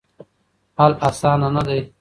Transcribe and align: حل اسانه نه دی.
حل 0.77 0.91
اسانه 1.09 1.47
نه 1.55 1.63
دی. 1.67 1.81